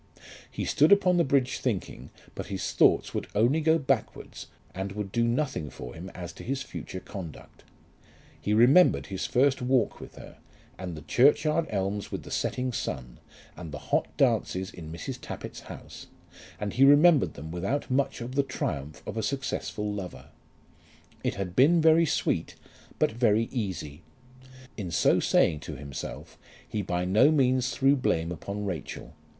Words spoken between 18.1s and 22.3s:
of the triumph of a successful lover. It had been very